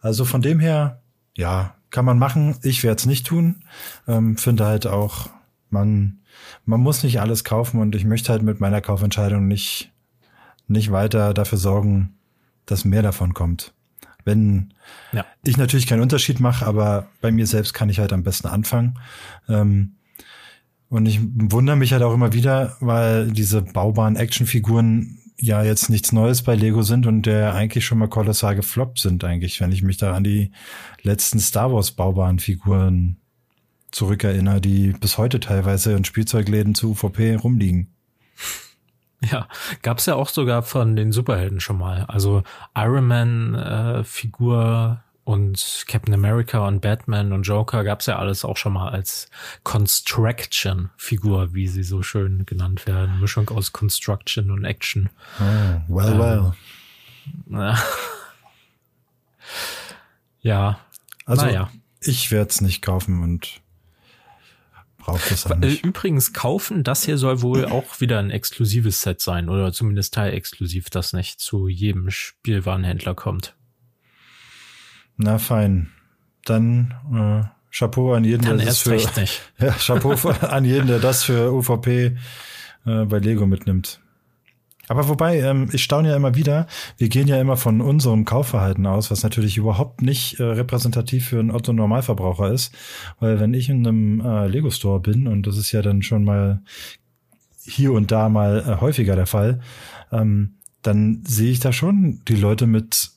[0.00, 1.02] Also von dem her,
[1.36, 2.56] ja, kann man machen.
[2.62, 3.62] Ich werde es nicht tun.
[4.06, 5.30] Ähm, Finde halt auch,
[5.70, 6.18] man,
[6.64, 9.92] man muss nicht alles kaufen und ich möchte halt mit meiner Kaufentscheidung nicht,
[10.66, 12.14] nicht weiter dafür sorgen,
[12.66, 13.72] dass mehr davon kommt.
[14.24, 14.74] Wenn
[15.12, 15.24] ja.
[15.44, 18.98] ich natürlich keinen Unterschied mache, aber bei mir selbst kann ich halt am besten anfangen.
[19.48, 19.94] Ähm,
[20.90, 26.12] und ich wundere mich halt auch immer wieder, weil diese baubaren Actionfiguren ja jetzt nichts
[26.12, 29.82] Neues bei Lego sind und der eigentlich schon mal kolossal gefloppt sind eigentlich, wenn ich
[29.82, 30.52] mich da an die
[31.02, 33.18] letzten Star Wars baubaren Figuren
[33.90, 37.94] zurückerinnere, die bis heute teilweise in Spielzeugläden zu UVP rumliegen.
[39.20, 39.48] Ja,
[39.82, 42.04] gab's ja auch sogar von den Superhelden schon mal.
[42.06, 42.44] Also
[42.76, 48.56] Iron Man äh, Figur und Captain America und Batman und Joker gab's ja alles auch
[48.56, 49.28] schon mal als
[49.62, 53.20] Construction-Figur, wie sie so schön genannt werden.
[53.20, 55.10] Mischung aus Construction und Action.
[55.38, 56.54] Oh, well, ähm,
[57.46, 57.74] well.
[60.40, 60.80] ja.
[61.26, 61.70] Also naja.
[62.00, 63.60] ich werde es nicht kaufen und
[64.96, 65.84] brauche es auch nicht.
[65.84, 70.88] Übrigens, kaufen, das hier soll wohl auch wieder ein exklusives Set sein oder zumindest teilexklusiv,
[70.88, 73.57] das nicht zu jedem Spielwarenhändler kommt.
[75.18, 75.88] Na fein.
[76.44, 79.42] Dann äh, Chapeau an jeden, Dann der das für nicht.
[79.58, 80.14] ja, Chapeau
[80.46, 82.16] an jeden, der das für UVP
[82.86, 84.00] äh, bei Lego mitnimmt.
[84.88, 88.86] Aber wobei, ähm, ich staune ja immer wieder, wir gehen ja immer von unserem Kaufverhalten
[88.86, 92.74] aus, was natürlich überhaupt nicht äh, repräsentativ für einen Otto-Normalverbraucher ist.
[93.20, 96.62] Weil wenn ich in einem äh, Lego-Store bin, und das ist ja dann schon mal
[97.66, 99.60] hier und da mal äh, häufiger der Fall,
[100.10, 103.10] ähm, dann sehe ich da schon die Leute mit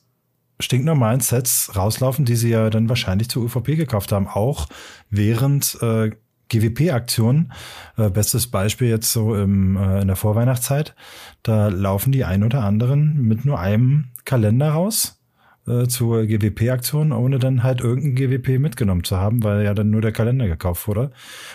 [0.62, 4.66] stinknormalen Sets rauslaufen, die sie ja dann wahrscheinlich zur UVP gekauft haben, auch
[5.10, 6.10] während äh,
[6.48, 7.52] GWP-Aktionen.
[7.96, 10.94] Äh, bestes Beispiel jetzt so im, äh, in der Vorweihnachtszeit.
[11.42, 15.20] Da laufen die ein oder anderen mit nur einem Kalender raus
[15.66, 20.02] äh, zur GWP-Aktion, ohne dann halt irgendein GWP mitgenommen zu haben, weil ja dann nur
[20.02, 21.10] der Kalender gekauft wurde.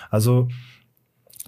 [0.10, 0.48] Also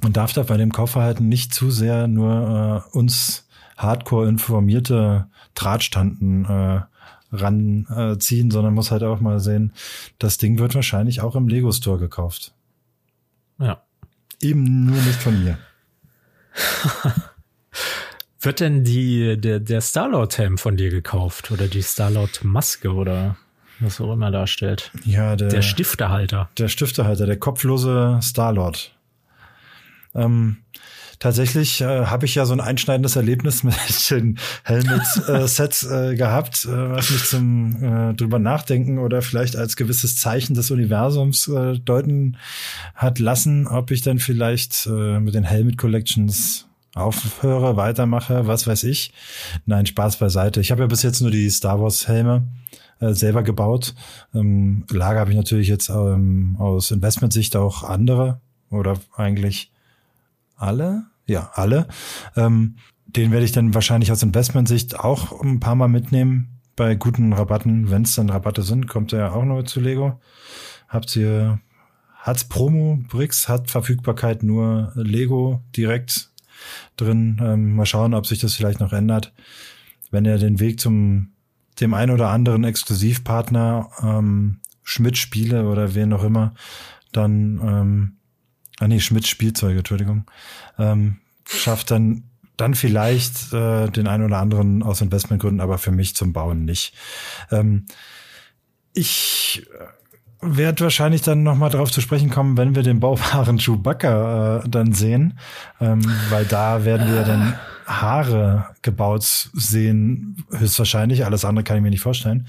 [0.01, 6.45] man darf da bei dem Kaufverhalten nicht zu sehr nur äh, uns hardcore informierte Drahtstanden
[6.45, 6.81] äh,
[7.31, 9.73] ranziehen, sondern muss halt auch mal sehen,
[10.17, 12.53] das Ding wird wahrscheinlich auch im Lego Store gekauft.
[13.59, 13.83] Ja.
[14.41, 15.57] Eben nur nicht von mir.
[18.39, 23.37] wird denn die, der, der Starlord-Helm von dir gekauft oder die Starlord-Maske oder
[23.79, 24.91] was auch immer darstellt?
[25.05, 26.49] Ja, der, der Stiftehalter.
[26.57, 28.93] Der Stiftehalter, der kopflose Starlord.
[30.15, 30.57] Ähm,
[31.19, 33.75] tatsächlich äh, habe ich ja so ein einschneidendes Erlebnis mit
[34.09, 39.75] den Helmet-Sets äh, äh, gehabt, äh, was mich zum äh, drüber nachdenken oder vielleicht als
[39.75, 42.37] gewisses Zeichen des Universums äh, deuten
[42.95, 48.83] hat lassen, ob ich dann vielleicht äh, mit den Helmet Collections aufhöre, weitermache, was weiß
[48.83, 49.13] ich.
[49.65, 50.59] Nein, Spaß beiseite.
[50.59, 52.47] Ich habe ja bis jetzt nur die Star Wars Helme
[52.99, 53.93] äh, selber gebaut.
[54.33, 59.71] Ähm, Lager habe ich natürlich jetzt ähm, aus Investmentsicht auch andere oder eigentlich
[60.59, 61.05] alle.
[61.25, 61.87] Ja, alle.
[62.35, 67.33] Ähm, den werde ich dann wahrscheinlich aus Investmentsicht auch ein paar Mal mitnehmen bei guten
[67.33, 67.89] Rabatten.
[67.89, 70.19] Wenn es dann Rabatte sind, kommt er auch noch zu Lego.
[70.87, 71.59] Habt ihr,
[72.17, 76.31] hat's Promo Bricks, hat Verfügbarkeit nur Lego direkt
[76.97, 77.39] drin.
[77.43, 79.33] Ähm, mal schauen, ob sich das vielleicht noch ändert.
[80.11, 81.33] Wenn er den Weg zum
[81.79, 86.53] dem ein oder anderen Exklusivpartner ähm, Schmidt Spiele oder wen auch immer,
[87.11, 88.18] dann ähm,
[88.79, 90.25] ah nee, Schmidt Spielzeuge, Entschuldigung,
[90.77, 92.23] ähm, schafft dann
[92.57, 96.93] dann vielleicht äh, den einen oder anderen aus Investmentgründen, aber für mich zum Bauen nicht.
[97.51, 97.85] Ähm,
[98.93, 99.65] ich
[100.41, 104.93] werde wahrscheinlich dann nochmal darauf zu sprechen kommen, wenn wir den baubaren Chewbacca äh, dann
[104.93, 105.39] sehen,
[105.79, 111.25] ähm, weil da werden wir dann Haare gebaut sehen, höchstwahrscheinlich.
[111.25, 112.47] Alles andere kann ich mir nicht vorstellen.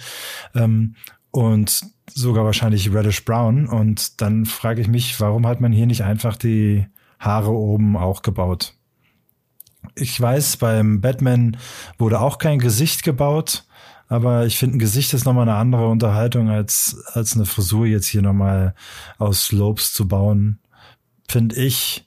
[0.55, 0.95] Ähm,
[1.31, 3.67] und sogar wahrscheinlich reddish brown.
[3.67, 6.87] Und dann frage ich mich, warum hat man hier nicht einfach die
[7.19, 8.75] Haare oben auch gebaut?
[9.95, 11.57] Ich weiß, beim Batman
[11.99, 13.65] wurde auch kein Gesicht gebaut,
[14.09, 18.09] aber ich finde, ein Gesicht ist nochmal eine andere Unterhaltung, als, als eine Frisur jetzt
[18.09, 18.75] hier nochmal
[19.19, 20.59] aus Slopes zu bauen.
[21.29, 22.07] Finde ich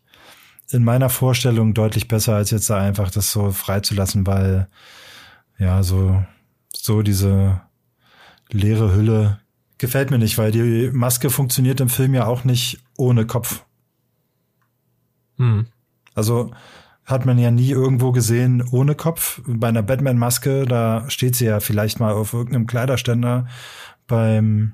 [0.69, 4.67] in meiner Vorstellung deutlich besser, als jetzt da einfach das so freizulassen, weil
[5.57, 6.23] ja, so,
[6.73, 7.61] so diese
[8.53, 9.39] leere Hülle
[9.77, 13.65] gefällt mir nicht, weil die Maske funktioniert im Film ja auch nicht ohne Kopf.
[15.37, 15.65] Hm.
[16.15, 16.51] Also
[17.05, 19.41] hat man ja nie irgendwo gesehen ohne Kopf.
[19.45, 23.47] Bei einer Batman-Maske, da steht sie ja vielleicht mal auf irgendeinem Kleiderständer
[24.07, 24.73] beim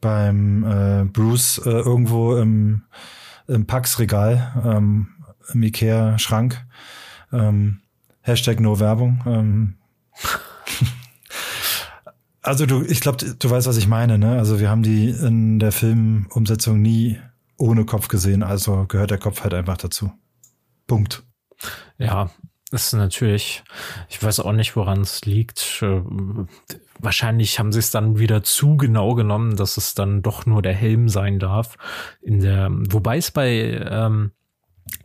[0.00, 2.82] beim äh, Bruce äh, irgendwo im
[3.46, 5.08] im Pax-Regal, ähm,
[5.52, 6.64] im Ikea-Schrank.
[7.32, 7.80] Ähm,
[8.22, 9.22] Hashtag No Werbung.
[9.26, 9.74] Ähm.
[12.44, 14.18] Also du, ich glaube, du weißt, was ich meine.
[14.18, 14.38] Ne?
[14.38, 17.18] Also wir haben die in der Filmumsetzung nie
[17.56, 20.12] ohne Kopf gesehen, also gehört der Kopf halt einfach dazu.
[20.86, 21.22] Punkt.
[21.98, 22.30] Ja,
[22.70, 23.62] das ist natürlich,
[24.08, 25.80] ich weiß auch nicht, woran es liegt.
[25.80, 26.02] Äh,
[26.98, 30.74] wahrscheinlich haben sie es dann wieder zu genau genommen, dass es dann doch nur der
[30.74, 31.76] Helm sein darf.
[32.20, 34.32] In der, wobei es bei, ähm,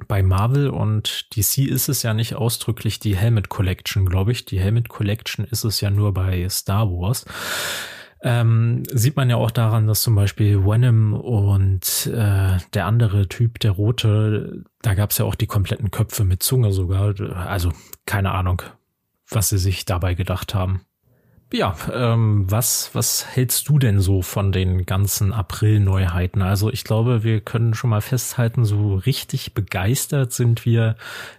[0.07, 4.45] bei Marvel und DC ist es ja nicht ausdrücklich die Helmet Collection, glaube ich.
[4.45, 7.25] Die Helmet Collection ist es ja nur bei Star Wars.
[8.21, 13.59] Ähm, sieht man ja auch daran, dass zum Beispiel Venom und äh, der andere Typ,
[13.59, 17.13] der rote, da gab es ja auch die kompletten Köpfe mit Zunge sogar.
[17.35, 17.71] Also
[18.05, 18.61] keine Ahnung,
[19.29, 20.81] was sie sich dabei gedacht haben.
[21.51, 26.43] Ja, ähm, was, was hältst du denn so von den ganzen April-Neuheiten?
[26.43, 30.95] Also ich glaube, wir können schon mal festhalten, so richtig begeistert sind wir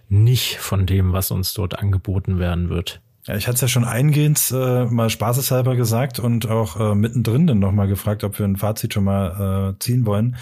[0.09, 2.99] nicht von dem, was uns dort angeboten werden wird.
[3.25, 7.47] Ja, ich hatte es ja schon eingehend äh, mal spaßeshalber gesagt und auch äh, mittendrin
[7.47, 10.35] dann nochmal gefragt, ob wir ein Fazit schon mal äh, ziehen wollen.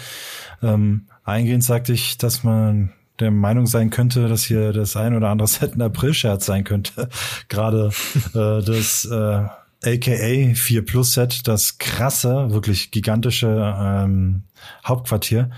[0.62, 5.28] Ähm, eingehend sagte ich, dass man der Meinung sein könnte, dass hier das ein oder
[5.28, 7.08] andere Set ein April-Scherz sein könnte.
[7.48, 7.90] Gerade
[8.34, 9.44] äh, das äh,
[9.84, 14.44] AKA 4 Plus Set, das krasse, wirklich gigantische ähm,
[14.84, 15.50] Hauptquartier.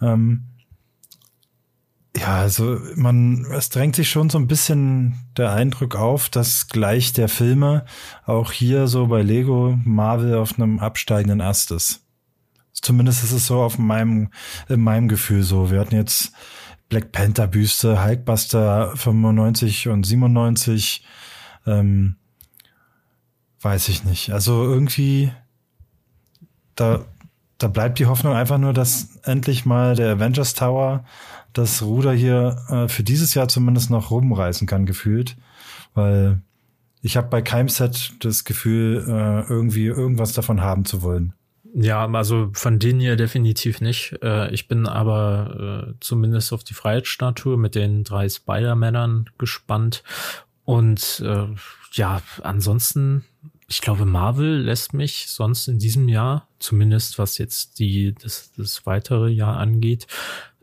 [0.00, 0.46] Ähm,
[2.16, 7.12] ja, also man, es drängt sich schon so ein bisschen der Eindruck auf, dass gleich
[7.12, 7.84] der Filme
[8.26, 12.02] auch hier so bei Lego Marvel auf einem absteigenden Ast ist.
[12.72, 14.30] Zumindest ist es so auf meinem,
[14.68, 15.70] in meinem Gefühl so.
[15.70, 16.32] Wir hatten jetzt
[16.88, 21.04] Black Panther Büste, Hulkbuster 95 und 97,
[21.66, 22.16] ähm,
[23.60, 24.32] weiß ich nicht.
[24.32, 25.32] Also irgendwie,
[26.74, 27.04] da,
[27.58, 31.04] da bleibt die Hoffnung einfach nur, dass endlich mal der Avengers Tower
[31.52, 35.36] das Ruder hier äh, für dieses Jahr zumindest noch rumreißen kann, gefühlt.
[35.94, 36.40] Weil
[37.02, 41.34] ich habe bei keinem Set das Gefühl, äh, irgendwie irgendwas davon haben zu wollen.
[41.72, 44.18] Ja, also von denen hier definitiv nicht.
[44.22, 50.02] Äh, ich bin aber äh, zumindest auf die Freiheitsstatue mit den drei Spider-Männern gespannt.
[50.64, 51.46] Und äh,
[51.92, 53.24] ja, ansonsten,
[53.70, 58.84] ich glaube, Marvel lässt mich sonst in diesem Jahr, zumindest was jetzt die das, das
[58.84, 60.08] weitere Jahr angeht,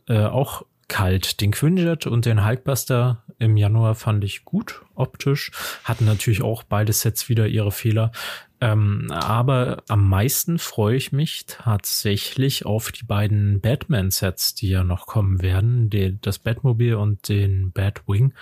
[0.08, 1.40] äh, auch kalt.
[1.40, 5.52] Den Quinjet und den Hulkbuster im Januar fand ich gut optisch.
[5.86, 8.12] Hatten natürlich auch beide Sets wieder ihre Fehler.
[8.60, 15.08] Ähm, aber am meisten freue ich mich tatsächlich auf die beiden Batman-Sets, die ja noch
[15.08, 18.34] kommen werden, die, das Batmobil und den Batwing,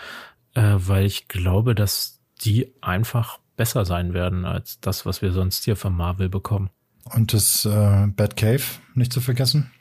[0.56, 5.64] äh, weil ich glaube, dass die einfach besser sein werden als das, was wir sonst
[5.66, 6.70] hier von Marvel bekommen.
[7.14, 8.64] Und das äh, Batcave
[8.94, 9.72] nicht zu vergessen?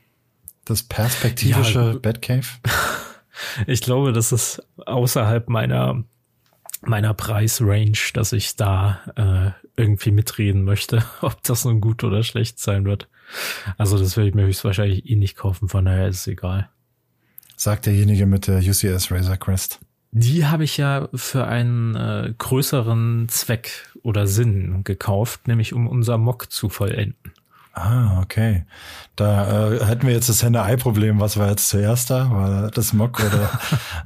[0.64, 2.46] Das perspektivische ja, Batcave?
[3.66, 6.04] ich glaube, das ist außerhalb meiner
[6.86, 12.58] meiner Preisrange, dass ich da äh, irgendwie mitreden möchte, ob das nun gut oder schlecht
[12.58, 13.08] sein wird.
[13.78, 16.68] Also das werde ich mir höchstwahrscheinlich eh nicht kaufen, von daher ist es egal.
[17.56, 19.80] Sagt derjenige mit der UCS Razor Crest.
[20.16, 26.18] Die habe ich ja für einen äh, größeren Zweck oder Sinn gekauft, nämlich um unser
[26.18, 27.32] Mock zu vollenden.
[27.72, 28.64] Ah, okay.
[29.16, 31.18] Da äh, hätten wir jetzt das Henne-Ei-Problem.
[31.18, 32.30] Was war jetzt zuerst da?
[32.30, 33.20] War das Mock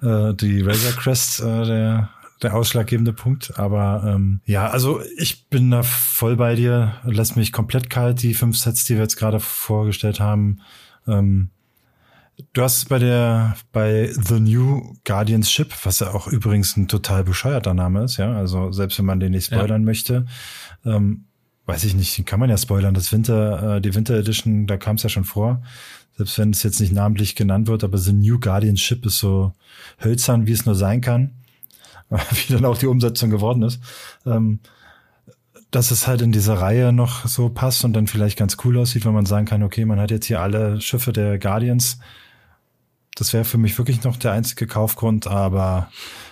[0.01, 2.09] oder äh, die Razor Crest äh, der
[2.43, 3.59] der ausschlaggebende Punkt.
[3.59, 6.95] Aber ähm, ja, also ich bin da voll bei dir.
[7.05, 10.61] Lässt mich komplett kalt, die fünf Sets, die wir jetzt gerade vorgestellt haben.
[11.07, 11.51] Ähm,
[12.53, 17.25] du hast bei der bei The New Guardians Ship, was ja auch übrigens ein total
[17.25, 19.87] bescheuerter Name ist, ja, also selbst wenn man den nicht spoilern ja.
[19.87, 20.27] möchte,
[20.85, 21.27] ähm,
[21.67, 22.95] weiß ich nicht, kann man ja spoilern.
[22.95, 25.63] Das Winter, äh, die Winter Edition, da kam es ja schon vor.
[26.17, 29.53] Selbst wenn es jetzt nicht namentlich genannt wird, aber The New Guardians Ship ist so
[30.03, 31.35] hölzern, wie es nur sein kann.
[32.31, 33.81] wie dann auch die Umsetzung geworden ist,
[34.27, 34.61] ähm,
[35.71, 39.05] dass es halt in diese Reihe noch so passt und dann vielleicht ganz cool aussieht,
[39.05, 41.99] wenn man sagen kann, okay, man hat jetzt hier alle Schiffe der Guardians.
[43.19, 45.91] Das wäre für mich wirklich noch der einzige Kaufgrund, aber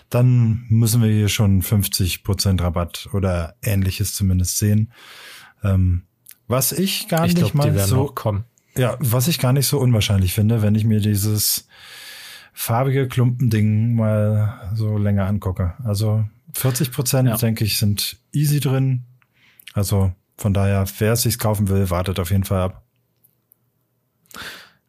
[0.08, 4.92] dann müssen wir hier schon 50 Prozent Rabatt oder ähnliches zumindest sehen.
[5.64, 6.02] Ähm,
[6.46, 8.14] was ich gar ich nicht glaub, mal so,
[8.76, 11.66] ja, was ich gar nicht so unwahrscheinlich finde, wenn ich mir dieses
[12.52, 15.74] farbige Klumpending mal so länger angucke.
[15.82, 17.36] Also 40 Prozent, ja.
[17.36, 19.04] denke ich, sind easy drin.
[19.72, 22.82] Also von daher, wer es sich kaufen will, wartet auf jeden Fall ab.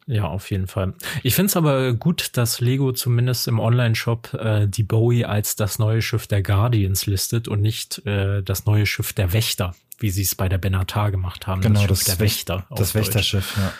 [0.08, 0.94] Ja, auf jeden Fall.
[1.22, 5.80] Ich finde es aber gut, dass Lego zumindest im Online-Shop äh, die Bowie als das
[5.80, 10.22] neue Schiff der Guardians listet und nicht äh, das neue Schiff der Wächter, wie sie
[10.22, 11.62] es bei der Benatar gemacht haben.
[11.62, 12.66] Genau, das, das der Wächter.
[12.74, 13.74] Das Wächterschiff, ja.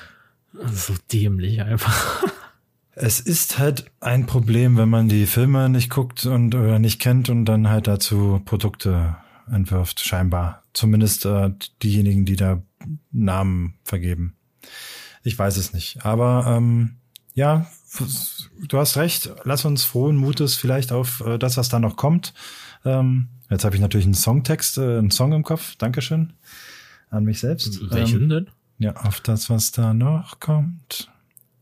[0.70, 2.24] So dämlich einfach.
[2.92, 7.30] Es ist halt ein Problem, wenn man die Filme nicht guckt und oder nicht kennt
[7.30, 9.16] und dann halt dazu Produkte
[9.50, 10.64] entwirft, scheinbar.
[10.74, 11.52] Zumindest äh,
[11.84, 12.62] diejenigen, die da
[13.12, 14.36] Namen vergeben.
[15.24, 16.06] Ich weiß es nicht.
[16.06, 16.98] Aber ähm,
[17.34, 17.68] ja,
[18.68, 19.32] du hast recht.
[19.44, 22.34] Lass uns frohen Mutes vielleicht auf äh, das, was da noch kommt.
[22.86, 25.76] Ähm, jetzt habe ich natürlich einen Songtext, äh, einen Song im Kopf.
[25.78, 26.34] Dankeschön
[27.10, 27.80] an mich selbst.
[27.92, 28.48] Welchen ähm, denn?
[28.80, 31.10] Ja, auf das, was da noch kommt.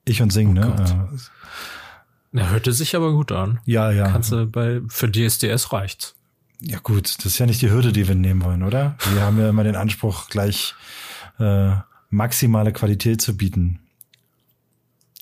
[0.06, 1.10] Ich und Singen, oh ne?
[2.32, 3.60] Na, hörte sich aber gut an.
[3.66, 4.12] Ja, ja.
[4.12, 6.16] Kannst du bei, für DSDS reicht's.
[6.62, 8.98] Ja gut, das ist ja nicht die Hürde, die wir nehmen wollen, oder?
[9.14, 10.74] Wir haben ja immer den Anspruch, gleich
[11.40, 11.76] äh,
[12.16, 13.80] maximale Qualität zu bieten.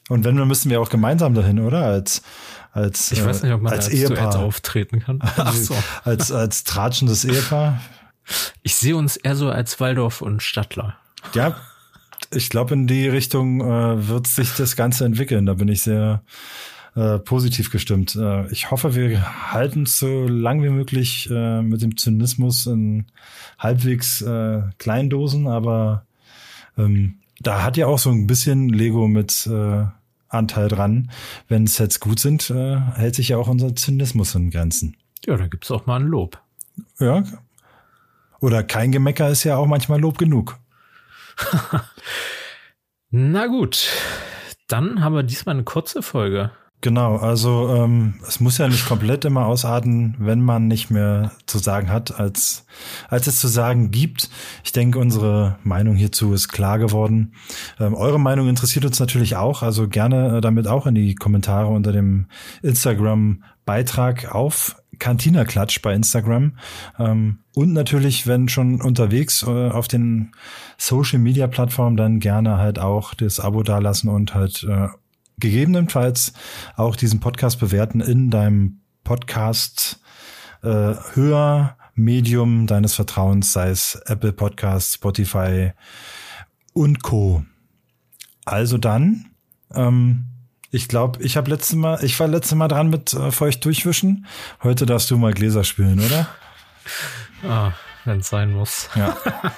[0.10, 1.86] Und wenn, dann müssen wir auch gemeinsam dahin, oder?
[1.86, 2.24] Als
[2.72, 5.20] als ich weiß nicht, ob man als, als Ehepaar auftreten kann.
[5.22, 5.76] Ach so.
[6.04, 7.80] als als tratschendes Ehepaar.
[8.64, 10.98] Ich sehe uns eher so als Waldorf und Stadtler.
[11.34, 11.56] Ja,
[12.32, 15.46] ich glaube, in die Richtung äh, wird sich das Ganze entwickeln.
[15.46, 16.24] Da bin ich sehr
[16.96, 18.16] äh, positiv gestimmt.
[18.16, 23.06] Äh, ich hoffe, wir halten es so lang wie möglich äh, mit dem Zynismus in
[23.60, 26.06] halbwegs äh, Kleindosen, aber
[26.78, 29.86] ähm, da hat ja auch so ein bisschen Lego mit äh,
[30.30, 31.12] Anteil dran.
[31.48, 34.98] Wenn Sets gut sind, äh, hält sich ja auch unser Zynismus in Grenzen.
[35.26, 36.42] Ja, da gibt's auch mal ein Lob.
[37.00, 37.24] Ja.
[38.40, 40.58] Oder kein Gemecker ist ja auch manchmal Lob genug.
[43.10, 43.88] Na gut,
[44.68, 46.52] dann haben wir diesmal eine kurze Folge.
[46.84, 51.58] Genau, also ähm, es muss ja nicht komplett immer ausarten, wenn man nicht mehr zu
[51.58, 52.66] sagen hat, als,
[53.08, 54.30] als es zu sagen gibt.
[54.66, 57.36] Ich denke, unsere Meinung hierzu ist klar geworden.
[57.80, 61.68] Ähm, eure Meinung interessiert uns natürlich auch, also gerne äh, damit auch in die Kommentare
[61.68, 62.26] unter dem
[62.64, 66.58] Instagram-Beitrag auf Cantina Klatsch bei Instagram.
[67.00, 70.34] Ähm, und natürlich, wenn schon unterwegs äh, auf den
[70.78, 74.90] Social Media Plattformen, dann gerne halt auch das Abo dalassen und halt äh,
[75.40, 76.34] gegebenenfalls
[76.76, 80.00] auch diesen Podcast bewerten in deinem Podcast
[80.62, 85.72] äh, höher Medium deines Vertrauens, sei es Apple Podcast, Spotify
[86.74, 87.46] und Co.
[88.46, 89.26] Also dann,
[89.74, 90.26] ähm,
[90.72, 94.26] ich glaube, ich habe letztes Mal, ich war letztes Mal dran mit äh, feucht durchwischen.
[94.64, 96.28] Heute darfst du mal Gläser spülen, oder?
[97.48, 97.74] Ah,
[98.06, 98.90] wenn es sein muss.
[98.96, 99.16] Ja.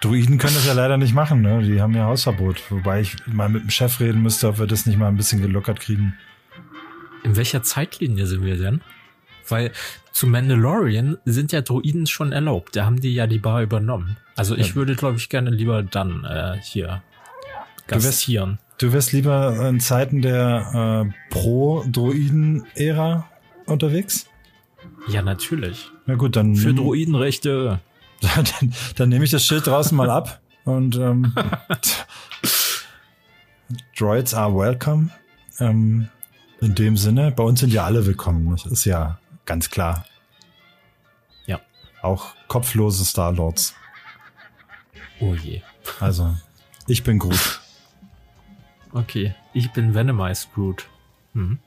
[0.00, 1.62] Druiden können das ja leider nicht machen, ne?
[1.62, 2.70] Die haben ja Hausverbot.
[2.70, 5.42] Wobei ich mal mit dem Chef reden müsste, ob wir das nicht mal ein bisschen
[5.42, 6.14] gelockert kriegen.
[7.24, 8.80] In welcher Zeitlinie sind wir denn?
[9.48, 9.72] Weil
[10.12, 12.76] zu Mandalorian sind ja Droiden schon erlaubt.
[12.76, 14.18] Da haben die ja die Bar übernommen.
[14.36, 14.74] Also ich ja.
[14.76, 17.02] würde, glaube ich, gerne lieber dann äh, hier
[17.88, 18.58] gastieren.
[18.78, 23.28] Du wärst, lieber in Zeiten der äh, Pro-Droiden-Ära
[23.66, 24.28] unterwegs?
[25.08, 25.90] Ja, natürlich.
[26.06, 26.54] Na gut, dann.
[26.54, 27.80] Für Droidenrechte.
[28.20, 31.32] Dann, dann, nehme ich das Schild draußen mal ab und ähm,
[33.96, 35.10] Droids are welcome.
[35.60, 36.08] Ähm,
[36.60, 38.50] in dem Sinne, bei uns sind ja alle willkommen.
[38.50, 40.04] Das ist ja ganz klar.
[41.46, 41.60] Ja.
[42.02, 43.74] Auch kopflose Starlords.
[45.20, 45.62] Oh je.
[46.00, 46.36] Also,
[46.88, 47.60] ich bin gut.
[48.92, 50.88] Okay, ich bin Venomized Groot.
[51.34, 51.58] Hm.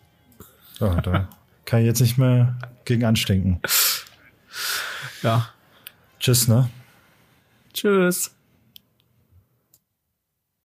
[0.80, 1.30] Oh, da
[1.66, 3.62] kann ich jetzt nicht mehr gegen anstinken.
[5.22, 5.49] Ja.
[6.22, 6.69] Tschüss, ne?
[7.74, 8.30] Tschüss.